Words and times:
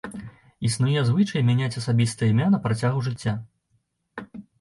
Існуе 0.67 1.01
звычай 1.09 1.43
мяняць 1.49 1.77
асабістае 1.81 2.29
імя 2.33 2.47
на 2.53 2.61
працягу 2.65 3.05
жыцця. 3.09 3.35